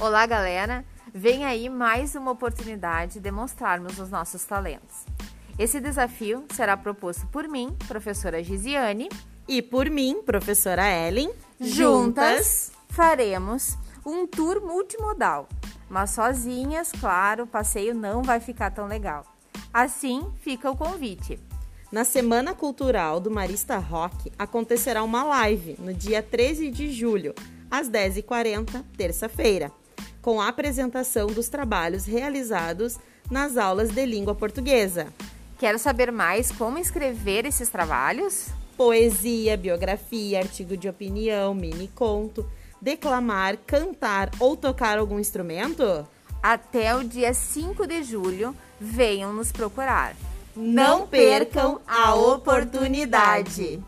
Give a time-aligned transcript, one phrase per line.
[0.00, 0.82] Olá, galera!
[1.12, 5.04] Vem aí mais uma oportunidade de demonstrarmos os nossos talentos.
[5.58, 9.10] Esse desafio será proposto por mim, professora Gisiane,
[9.46, 11.30] E por mim, professora Ellen.
[11.60, 13.76] Juntas faremos
[14.06, 15.46] um tour multimodal,
[15.90, 19.26] mas sozinhas, claro, o passeio não vai ficar tão legal.
[19.70, 21.38] Assim fica o convite.
[21.92, 27.34] Na Semana Cultural do Marista Rock acontecerá uma live no dia 13 de julho,
[27.70, 29.70] às 10h40, terça-feira,
[30.22, 32.98] com a apresentação dos trabalhos realizados
[33.30, 35.06] nas aulas de língua portuguesa.
[35.58, 38.48] Quer saber mais como escrever esses trabalhos?
[38.76, 42.48] Poesia, biografia, artigo de opinião, mini conto,
[42.80, 46.06] declamar, cantar ou tocar algum instrumento?
[46.42, 50.16] Até o dia 5 de julho, venham nos procurar.
[50.56, 53.82] Não percam a oportunidade!